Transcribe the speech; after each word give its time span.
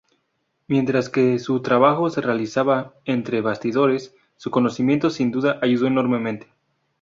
Mientras 0.65 1.09
que 1.09 1.37
su 1.37 1.61
trabajo 1.61 2.09
se 2.09 2.21
realizaba 2.21 2.95
entre 3.05 3.41
bastidores, 3.41 4.15
su 4.35 4.49
conocimiento 4.49 5.11
sin 5.11 5.29
duda 5.29 5.59
ayudó 5.61 5.85
enormemente. 5.85 6.51